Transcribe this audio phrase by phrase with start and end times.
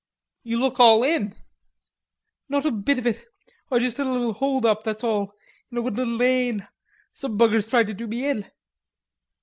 [0.41, 1.35] "You look all in."
[2.49, 3.27] "Not a bit of it.
[3.71, 5.35] Oi just had a little hold up, that's all,
[5.71, 6.67] in a woodland lane.
[7.11, 8.49] Some buggers tried to do me in."